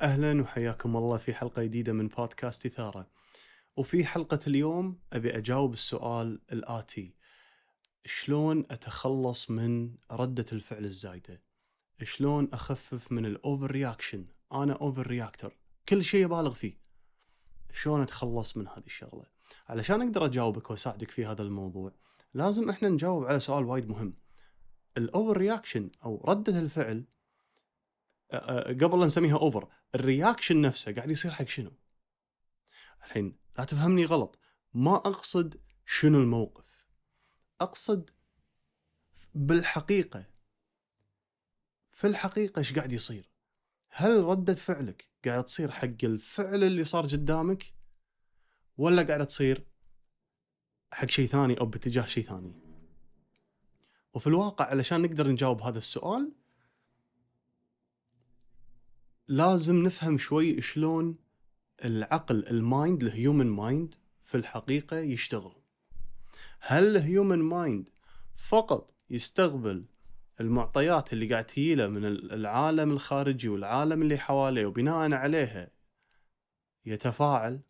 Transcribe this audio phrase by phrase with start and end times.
[0.00, 3.10] أهلا وحياكم الله في حلقة جديدة من بودكاست إثارة.
[3.76, 7.14] وفي حلقة اليوم أبي أجاوب السؤال الآتي:
[8.04, 11.42] شلون أتخلص من ردة الفعل الزايدة؟
[12.02, 15.56] شلون أخفف من ال over reaction؟ أنا over reactor،
[15.88, 16.80] كل شيء أبالغ فيه.
[17.72, 19.24] شلون أتخلص من هذه الشغلة؟
[19.68, 21.92] علشان أقدر أجاوبك وأساعدك في هذا الموضوع،
[22.34, 24.14] لازم إحنا نجاوب على سؤال وايد مهم.
[24.96, 27.04] ال over reaction أو ردة الفعل
[28.32, 31.72] قبل لا نسميها over ال reaction نفسه قاعد يصير حق شنو؟
[33.04, 34.38] الحين لا تفهمني غلط
[34.74, 36.86] ما أقصد شنو الموقف
[37.60, 38.10] أقصد
[39.34, 40.24] بالحقيقة
[41.90, 43.30] في الحقيقة إيش قاعد يصير؟
[43.88, 47.74] هل ردة فعلك قاعد تصير حق الفعل اللي صار قدامك
[48.76, 49.66] ولا قاعد تصير
[50.92, 52.52] حق شيء ثاني أو باتجاه شيء ثاني؟
[54.14, 56.32] وفي الواقع علشان نقدر نجاوب هذا السؤال
[59.28, 61.18] لازم نفهم شوي شلون
[61.84, 65.52] العقل ال mind ال human mind في الحقيقة يشتغل.
[66.60, 67.90] هل ال human mind
[68.36, 69.84] فقط يستقبل
[70.40, 75.70] المعطيات اللي قاعد تجيله من العالم الخارجي والعالم اللي حواليه وبناء عليها
[76.84, 77.60] يتفاعل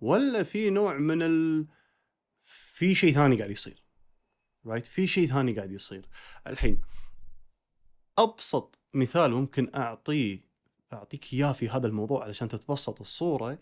[0.00, 1.66] ولا في نوع من ال...
[2.44, 3.82] في شيء ثاني قاعد يصير؟
[4.66, 6.08] رايت في شيء ثاني قاعد يصير.
[6.46, 6.80] الحين
[8.18, 10.49] أبسط مثال ممكن أعطيه
[10.92, 13.58] أعطيك إياه في هذا الموضوع علشان تتبسط الصورة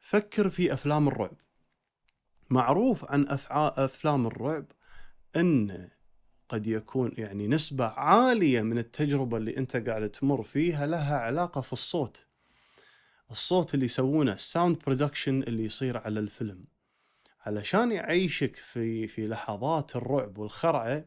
[0.00, 1.36] فكر في أفلام الرعب
[2.50, 4.66] معروف عن أفلام الرعب
[5.36, 5.88] إن
[6.48, 11.72] قد يكون يعني نسبة عالية من التجربة اللي أنت قاعد تمر فيها لها علاقة في
[11.72, 12.26] الصوت.
[13.30, 16.64] الصوت اللي يسوونه ال sound production اللي يصير على الفيلم.
[17.40, 21.04] علشان يعيشك في في لحظات الرعب والخرعة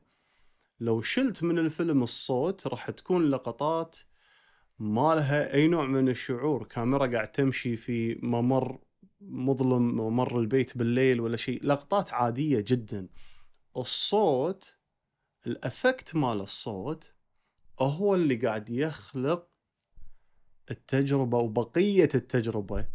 [0.80, 3.98] لو شلت من الفيلم الصوت راح تكون لقطات
[4.80, 8.80] ما لها أي نوع من الشعور؟ كاميرا قاعد تمشي في ممر
[9.22, 11.66] مظلم ممر البيت بالليل ولا شيء.
[11.66, 13.08] لقطات عادية جدا.
[13.78, 14.78] الصوت
[15.48, 17.14] ال effect مال الصوت
[17.80, 19.48] هو اللي قاعد يخلق
[20.72, 22.88] التجربة وبقية التجربة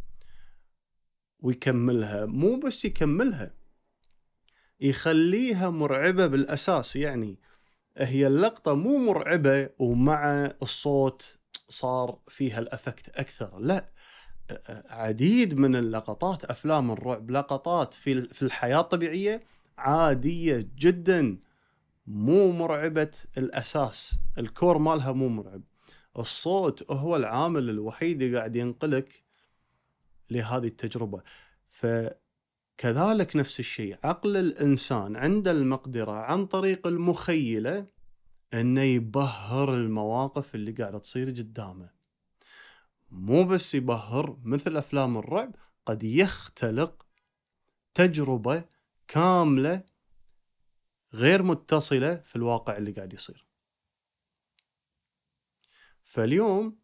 [1.41, 2.27] ويكملها.
[2.27, 3.55] مو بس يكملها
[4.81, 6.97] يخليها مرعبة بالأساس.
[6.97, 7.39] يعني
[7.99, 11.42] هي اللقطة مو مرعبة ومع الصوت
[11.73, 13.59] صار فيها الأفكت أكثر.
[13.59, 13.89] لا
[14.91, 19.43] عديد من اللقطات أفلام الرعب لقطات في في الحياة الطبيعية
[19.79, 21.39] عادية جدا
[22.07, 25.63] مو مرعبة الأساس الكور مالها مو مرعب.
[26.19, 29.25] الصوت هو العامل الوحيد اللي قاعد ينقلك
[30.31, 31.23] لهذه التجربة.
[31.71, 37.87] فكذلك نفس الشيء عقل الإنسان عنده المقدرة عن طريق المخيلة
[38.55, 41.91] إنه يبهر المواقف اللي قاعدة تصير قدامه.
[43.11, 45.55] مو بس يبهر مثل أفلام الرعب
[45.87, 47.07] قد يختلق
[47.95, 48.65] تجربة
[49.09, 49.85] كاملة
[51.15, 53.47] غير متصلة في الواقع اللي قاعد يصير.
[56.03, 56.83] فاليوم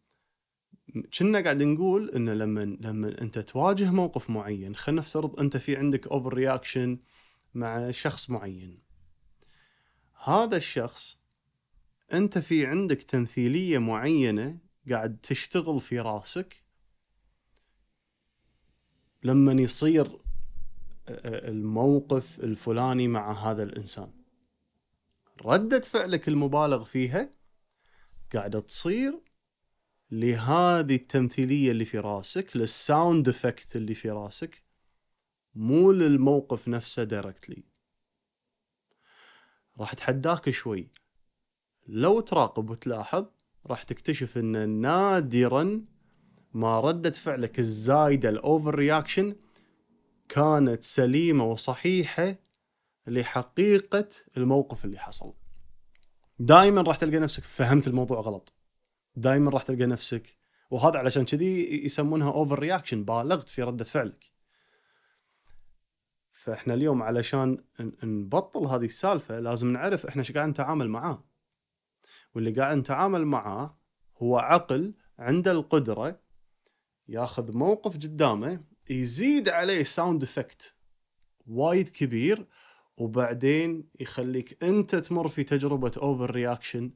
[1.19, 6.07] كنا قاعد نقول انه لما لما أنت تواجه موقف معين خلينا نفترض أنت في عندك
[6.07, 6.99] over reaction
[7.53, 8.83] مع شخص معين.
[10.23, 11.18] هذا الشخص
[12.13, 14.57] أنت في عندك تمثيلية معينة
[14.89, 16.63] قاعد تشتغل في راسك؟
[19.23, 20.19] لما يصير
[21.23, 24.11] الموقف الفلاني مع هذا الإنسان.
[25.45, 27.29] ردة فعلك المبالغ فيها
[28.33, 29.19] قاعدة تصير
[30.11, 34.63] لهذه التمثيلية اللي في راسك لل sound effect اللي في راسك
[35.55, 37.63] مو للموقف نفسه directly
[39.77, 40.87] راح اتحداك شوي.
[41.91, 43.25] لو تراقب وتلاحظ
[43.67, 45.81] راح تكتشف إن نادرا
[46.53, 49.35] ما ردة فعلك الزايدة ال over reaction
[50.29, 52.35] كانت سليمة وصحيحة
[53.07, 55.33] لحقيقة الموقف اللي حصل.
[56.39, 58.53] دائما راح تلقى نفسك فهمت الموضوع غلط.
[59.15, 60.37] دائما راح تلقى نفسك
[60.71, 64.25] وهذا علشان كذي يسمونها over reaction بالغت في ردة فعلك.
[66.31, 67.57] فإحنا اليوم علشان
[68.03, 71.28] نبطل هذه السالفة لازم نعرف إحنا إيش قاعد نتعامل معاه.
[72.35, 73.77] واللي قاعد نتعامل معاه
[74.17, 76.19] هو عقل عنده القدرة
[77.07, 80.75] ياخذ موقف قدامه يزيد عليه sound effect
[81.47, 82.47] وايد كبير
[82.97, 86.91] وبعدين يخليك أنت تمر في تجربة over reaction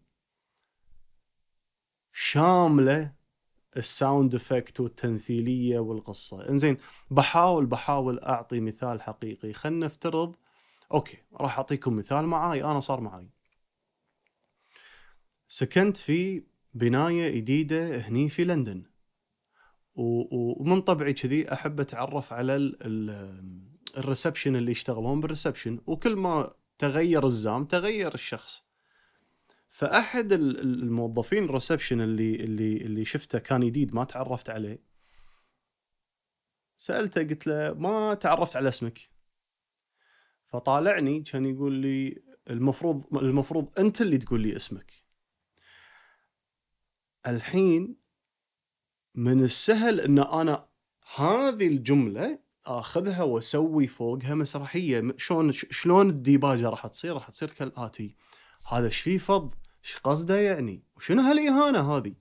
[2.14, 3.14] شاملة
[3.78, 6.50] ال sound effect والتمثيلية والقصة.
[6.50, 6.78] إنزين
[7.12, 9.54] بحاول بحاول أعطي مثال حقيقي.
[9.54, 10.36] خلينا نفترض
[10.94, 13.30] okay راح أعطيكم مثال معاي أنا صار معاي.
[15.54, 18.84] سكنت في بناية جديدة هني في لندن.
[19.96, 25.80] ومن طبعي كذي أحب أتعرف على ال- ال- ال reception اللي يشتغلون بال reception.
[25.88, 28.64] وكل ما تغير الزام تغير الشخص.
[30.34, 34.84] ال- الموظفين ال reception اللي اللي اللي شفته كان جديد ما تعرفت عليه.
[36.78, 39.00] سألته قلت له ما تعرفت على اسمك؟
[40.48, 45.03] فطالعني كان يقول لي المفروض المفروض أنت اللي تقول لي اسمك.
[47.28, 47.96] الحين
[49.16, 50.68] من السهل إن أنا
[51.16, 55.16] هذه الجملة آخذها وأسوي فوقها مسرحية.
[55.18, 58.16] شلون شلون الديباجة راح تصير؟ راح تصير كالآتي.
[58.68, 59.54] هذا إيش فيه فض؟
[59.86, 62.14] إيش قصده يعني؟ وشنو هالإهانة هذه؟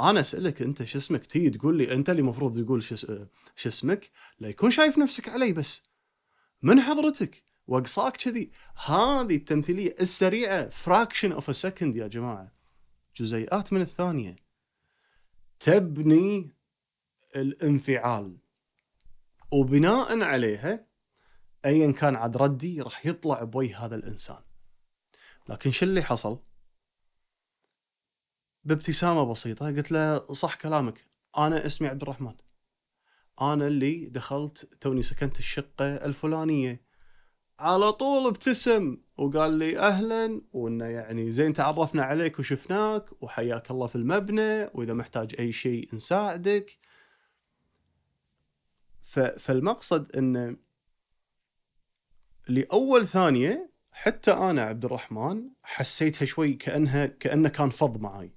[0.00, 4.10] أنا أسألك أنت شو اسمك؟ تيجي تقول لي أنت اللي المفروض تقول شو اسمك؟
[4.40, 5.90] لا يكون شايف نفسك علي بس.
[6.62, 8.50] من حضرتك؟ واقصاك كذي.
[8.86, 12.55] هذه التمثيلية السريعة fraction of a second يا جماعة.
[13.16, 14.36] جزيئات من الثانية.
[15.60, 16.56] تبني
[17.36, 18.38] الانفعال.
[19.52, 20.86] وبناء عليها
[21.64, 24.42] ايا كان عاد ردي راح يطلع بوجه هذا الإنسان.
[25.48, 26.38] لكن شو اللي حصل؟
[28.64, 31.06] بابتسامة بسيطة قلت له صح كلامك
[31.38, 32.34] أنا اسمي عبد الرحمن.
[33.40, 36.86] أنا اللي دخلت توني سكنت الشقة الفلانية.
[37.58, 39.05] على طول ابتسم.
[39.18, 45.34] وقال لي أهلا وإنه يعني زين تعرفنا عليك وشفناك وحياك الله في المبنى وإذا محتاج
[45.38, 46.78] أي شيء نساعدك.
[49.38, 50.56] فالمقصد إنه
[52.48, 58.34] لأول ثانية حتى أنا عبد الرحمن حسيتها شوي كأنها كأنه كان فض معاي.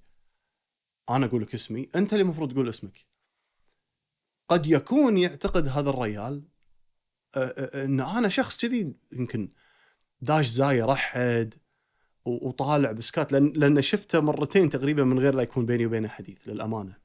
[1.09, 3.05] أنا أقول لك اسمي أنت اللي المفروض تقول اسمك.
[4.49, 6.43] قد يكون يعتقد هذا الريال
[7.75, 9.51] إن أنا شخص كذي يمكن
[10.21, 11.53] داش زاي رحد
[12.25, 16.97] وطالع بسكات لأن لأن شفته مرتين تقريبا من غير لا يكون بيني وبينه حديث للأمانة.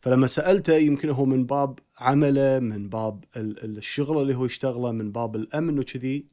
[0.00, 4.92] فلما سألته يمكن هو من باب عمله من باب ال- ال- الشغل اللي هو يشتغله
[4.92, 6.26] من باب الأمن وكذي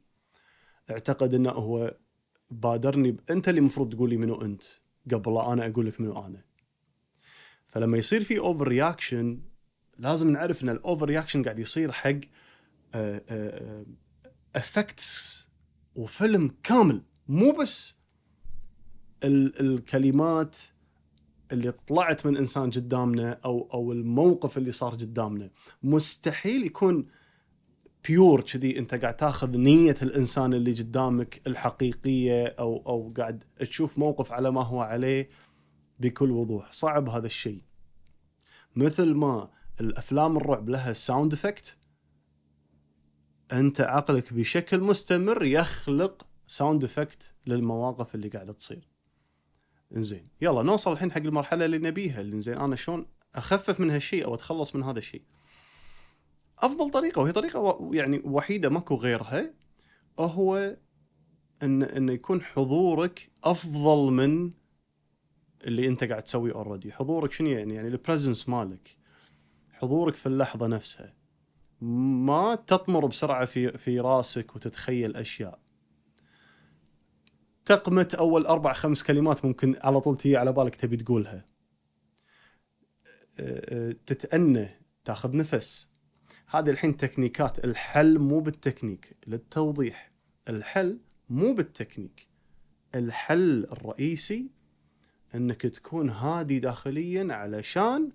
[0.90, 1.96] اعتقد إنه هو
[2.50, 4.62] بادرني أنت اللي المفروض تقول لي منو أنت
[5.12, 6.44] قبل لا أنا أقول لك منو أنا.
[7.66, 9.40] فلما يصير في over reaction
[9.98, 12.20] لازم نعرف إن ال over reaction قاعد يصير حق
[14.56, 15.45] effects
[15.96, 17.96] وفيلم كامل مو بس
[19.24, 20.56] ال- الكلمات
[21.52, 25.50] اللي طلعت من إنسان قدامنا أو أو الموقف اللي صار قدامنا.
[25.82, 27.06] مستحيل يكون
[28.08, 34.32] pure كذي أنت قاعد تاخذ نية الإنسان اللي قدامك الحقيقية أو أو قاعد تشوف موقف
[34.32, 35.28] على ما هو عليه
[36.00, 36.72] بكل وضوح.
[36.72, 37.62] صعب هذا الشيء.
[38.76, 39.50] مثل ما
[39.80, 41.76] الأفلام الرعب لها sound effect
[43.52, 48.88] أنت عقلك بشكل مستمر يخلق sound effect للمواقف اللي قاعدة تصير.
[49.96, 54.24] إنزين يلا نوصل الحين حق المرحلة اللي نبيها اللي زين أنا شلون أخفف من هالشيء
[54.24, 55.22] أو أتخلص من هذا الشيء.
[56.58, 59.54] أفضل طريقة وهي طريقة يعني وحيدة ماكو غيرها
[60.18, 60.76] هو
[61.62, 64.50] ان إن يكون حضورك أفضل من
[65.64, 68.96] اللي أنت قاعد تسويه already، حضورك شنو يعني؟ يعني ال presence مالك
[69.72, 71.15] حضورك في اللحظة نفسها.
[71.80, 75.60] ما تطمر بسرعة في في راسك وتتخيل أشياء.
[77.64, 81.44] تقط أول أربع خمس كلمات ممكن على طول تيجي على بالك تبي تقولها.
[83.38, 84.68] أه، أه، تتأنى
[85.04, 85.90] تاخذ نفس.
[86.46, 90.12] هذه الحين techniques الحل مو بالتكنيك للتوضيح.
[90.48, 92.28] الحل مو بالتكنيك.
[92.94, 94.50] الحل الرئيسي
[95.34, 98.10] إنك تكون هادي داخليا علشان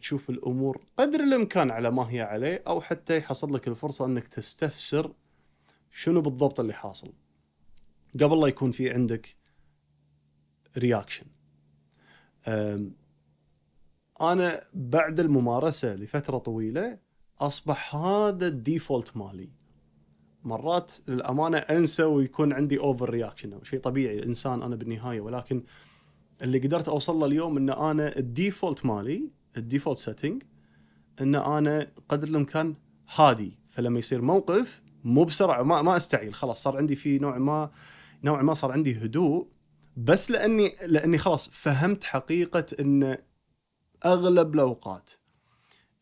[0.00, 5.12] تشوف الأمور قدر الإمكان على ما هي عليه أو حتى يحصل لك الفرصة إنك تستفسر
[5.90, 7.12] شنو بالضبط اللي حاصل.
[8.14, 9.36] قبل لا يكون في عندك
[10.78, 11.26] reaction
[14.20, 16.98] أنا بعد الممارسة لفترة طويلة
[17.40, 19.50] أصبح هذا ال default مالي.
[20.44, 25.62] مرات للأمانة أنسى ويكون عندي over reaction شيء طبيعي إنسان أنا بالنهاية ولكن
[26.42, 30.42] اللي قدرت أوصل له اليوم إن أنا ال default مالي ال default setting
[31.20, 32.74] إن أنا قدر الإمكان
[33.14, 33.58] هادي.
[33.70, 36.34] فلما يصير موقف مو بسرعة ما ما أستعيل.
[36.34, 37.70] خلاص صار عندي في نوع ما
[38.24, 39.48] نوع ما صار عندي هدوء.
[39.96, 43.18] بس لأني لأني خلاص فهمت حقيقة إن
[44.04, 45.10] أغلب الأوقات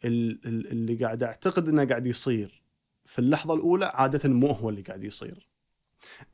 [0.05, 2.63] ال- ال- اللي قاعد أعتقد إنه قاعد يصير
[3.05, 5.49] في اللحظة الأولى عادة مو هو اللي قاعد يصير.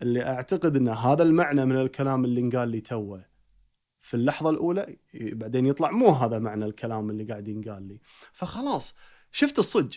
[0.03, 3.25] اللي أعتقد إن هذا المعنى من الكلام اللي انقال لي توه.
[4.01, 8.01] في اللحظة الأولى بعدين يطلع مو هذا معنى الكلام اللي قاعد ينقال لي.
[8.33, 8.97] فخلاص
[9.33, 9.97] شفت الصج.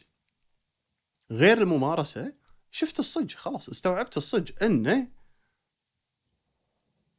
[1.32, 2.34] غير الممارسة
[2.72, 3.34] شفت الصج.
[3.36, 5.12] خلاص استوعبت الصج إنه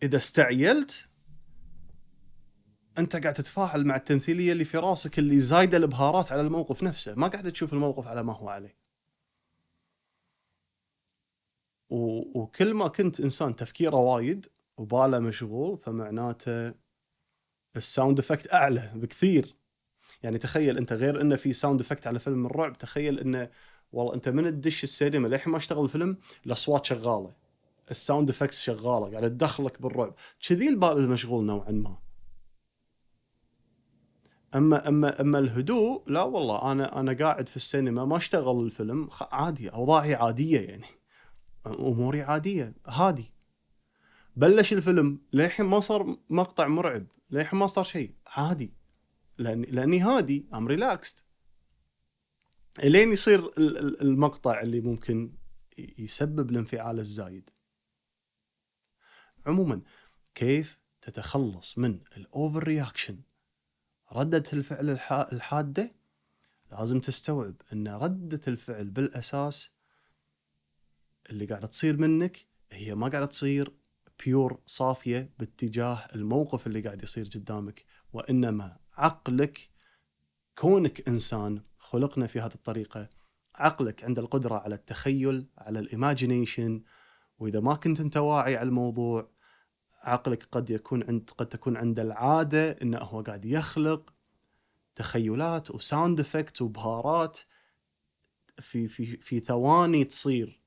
[0.02, 1.08] إذا استعجلت
[2.98, 7.14] أنت قاعد تتفاعل مع التمثيلية اللي في راسك اللي زايدة البهارات على الموقف نفسه.
[7.14, 8.84] ما قاعد تشوف الموقف على ما هو عليه.
[12.34, 14.46] وكل ما كنت إنسان تفكيره وايد
[14.76, 16.74] وباله مشغول فمعناته
[17.76, 19.56] ال sound effect أعلى بكثير.
[20.22, 23.50] يعني تخيل أنت غير إنه في sound effect على فيلم الرعب تخيل إنه
[23.92, 26.16] والله أنت من تدش السينما للحين ما اشتغل الفيلم
[26.46, 27.34] الأصوات شغالة
[27.90, 30.14] ال sound effects شغالة قاعد تدخلك بالرعب.
[30.48, 31.98] كذي البال المشغول نوعا ما.
[34.54, 39.68] أما أما أما الهدوء لا والله أنا أنا قاعد في السينما ما اشتغل الفيلم عادي
[39.68, 40.86] أوضاعي عادية يعني
[41.66, 43.33] أموري عادية هادي.
[44.36, 48.14] بلش الفيلم للحين ما صار مقطع مرعب للحين ما صار شيء.
[48.26, 48.74] عادي.
[49.38, 51.24] لاني لأني هادي I'm relaxed
[52.78, 53.50] إلين يصير
[54.02, 55.36] المقطع اللي ممكن
[55.78, 57.50] يسبب الانفعال الزايد.
[59.46, 59.82] عموما
[60.34, 63.20] كيف تتخلص من ال over reaction
[64.12, 64.90] ردة الفعل
[65.32, 65.94] الحادة؟
[66.72, 69.70] لازم تستوعب أن ردة الفعل بالأساس
[71.30, 73.72] اللي قاعدة تصير منك هي ما قاعدة تصير
[74.24, 79.70] pure صافية باتجاه الموقف اللي قاعد يصير قدامك وإنما عقلك
[80.58, 83.08] كونك إنسان خلقنا في هذه الطريقة
[83.54, 86.82] عقلك عنده القدرة على التخيل على ال imagination
[87.38, 89.30] وإذا ما كنت أنت واعي على الموضوع
[90.02, 94.14] عقلك قد يكون عند قد تكون عنده العادة إنه هو قاعد يخلق
[94.94, 97.38] تخيلات و sound effect وبهارات
[98.58, 100.63] في في في ثواني تصير.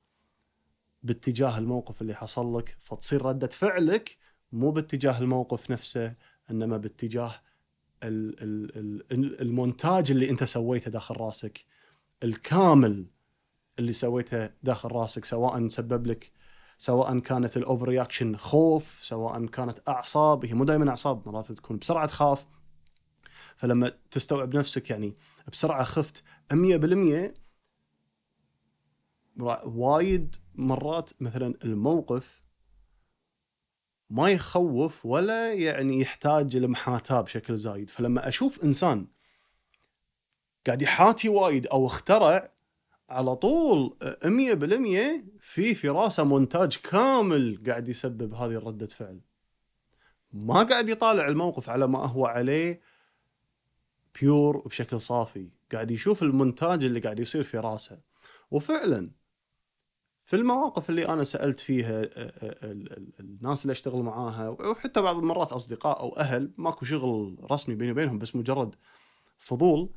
[1.02, 4.18] باتجاه الموقف اللي حصل لك فتصير ردة فعلك
[4.52, 6.14] مو باتجاه الموقف نفسه
[6.50, 7.34] إنما باتجاه
[9.42, 11.64] المونتاج اللي أنت سويته داخل راسك.
[12.22, 13.06] الكامل
[13.78, 16.32] اللي سويته داخل راسك سواء سبب لك
[16.78, 21.78] سواء كانت ال over reaction خوف سواء كانت أعصاب هي مو دائما أعصاب مرات تكون
[21.78, 22.46] بسرعة تخاف.
[23.56, 25.16] فلما تستوعب نفسك يعني
[25.52, 26.54] بسرعة خفت 100%
[29.38, 32.42] وايد مرات مثلا الموقف
[34.10, 37.90] ما يخوف ولا يعني يحتاج لمحاتاه بشكل زايد.
[37.90, 39.06] فلما أشوف إنسان
[40.66, 42.52] قاعد يحاتي وايد أو اخترع
[43.08, 44.28] على طول 100%
[45.40, 49.20] في في راسه مونتاج كامل قاعد يسبب هذه الردة فعل.
[50.32, 52.80] ما قاعد يطالع الموقف على ما هو عليه
[54.20, 55.50] بيور وبشكل صافي.
[55.72, 58.00] قاعد يشوف المونتاج اللي قاعد يصير في راسه.
[58.50, 59.17] وفعلا
[60.28, 62.72] في المواقف اللي أنا سألت فيها آه، آه،
[63.20, 68.18] الناس اللي أشتغل معاها وحتى بعض المرات أصدقاء أو أهل ماكو شغل رسمي بيني وبينهم
[68.18, 68.74] بس مجرد
[69.38, 69.90] فضول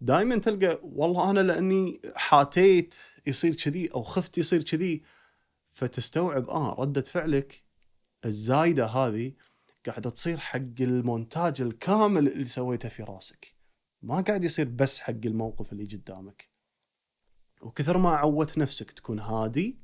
[0.00, 2.94] دائما تلقى والله أنا لأني حاتيت
[3.26, 5.02] يصير كذي أو خفت يصير كذي
[5.68, 7.64] فتستوعب آه ردة فعلك
[8.24, 9.32] الزايدة هذه
[9.86, 13.54] قاعدة تصير حق المونتاج الكامل اللي سويته في راسك.
[14.02, 16.57] ما قاعد يصير بس حق الموقف اللي قدامك.
[17.60, 19.78] وكثر ما عودت نفسك تكون هادي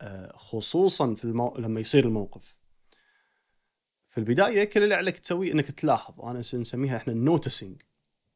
[0.00, 1.56] آه، خصوصا في المو...
[1.58, 2.56] لما يصير الموقف.
[4.08, 6.20] في البداية كل اللي عليك تسويه إنك تلاحظ.
[6.20, 7.82] أنا نسميها إحنا النوتسنج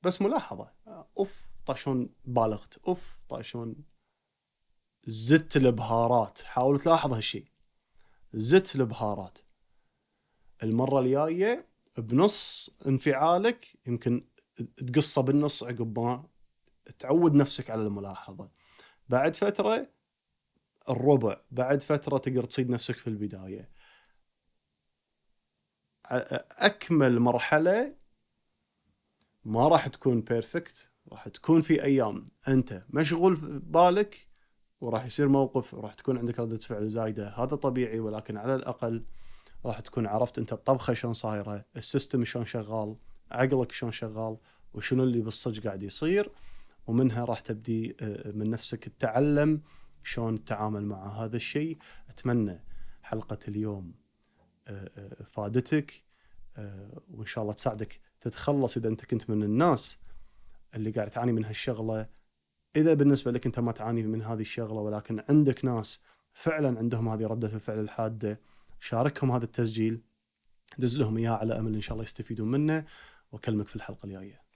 [0.03, 0.73] بس ملاحظة.
[1.19, 2.79] أوف طاشون بالغت.
[2.89, 3.85] أوف طاشون
[5.07, 7.47] زدت البهارات حاول تلاحظ هالشيء
[8.35, 9.39] زدت البهارات
[10.63, 11.69] المرة الجاية
[11.99, 14.25] بنص انفعالك يمكن
[14.77, 16.29] تقصه بالنص عقب ما
[16.99, 18.51] تعود نفسك على الملاحظة.
[19.09, 19.91] بعد فترة
[20.89, 23.71] الربع بعد فترة تقدر تصيد نفسك في البداية.
[26.59, 27.95] أكمل مرحلة
[29.45, 34.29] ما راح تكون perfect راح تكون في أيام أنت مشغول بالك
[34.81, 39.05] وراح يصير موقف وراح تكون عندك ردة فعل زايدة هذا طبيعي ولكن على الأقل
[39.65, 42.97] راح تكون عرفت أنت الطبخة شلون صايرة ال system شلون شغال
[43.31, 44.37] عقلك شلون شغال
[44.75, 46.31] وشنو اللي بالصج قاعد يصير.
[46.91, 49.63] ومنها راح تبدي آه، من نفسك تتعلم
[50.03, 51.79] شلون تتعامل مع هذا الشيء.
[52.09, 52.65] أتمنى
[53.03, 53.95] حلقة اليوم
[54.69, 56.05] آه، آه، فادتك
[57.11, 59.99] وإن شاء الله تساعدك تتخلص إذا أنت كنت من الناس
[60.75, 62.09] اللي قاعد تعاني من هالشغلة.
[62.77, 67.27] إذا بالنسبة لك أنت ما تعاني من هذه الشغلة ولكن عندك ناس فعلا عندهم هذه
[67.27, 68.41] ردة الفعل الحادة
[68.81, 70.03] شاركهم هذا التسجيل.
[70.79, 72.85] دز لهم إياه على أمل إن شاء الله يستفيدون منه.
[73.33, 74.50] وأكلمك في الحلقة الجاية.